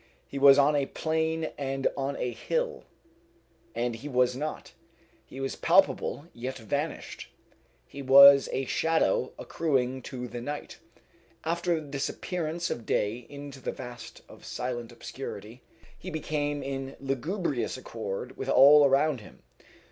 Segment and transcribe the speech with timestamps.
[0.27, 2.85] He was on a plain and on a hill,
[3.75, 4.71] and he was not.
[5.27, 7.27] He was palpable, yet vanished.
[7.85, 10.79] He was a shadow accruing to the night.
[11.45, 15.61] After the disappearance of day into the vast of silent obscurity,
[15.99, 19.43] he became in lugubrious accord with all around him.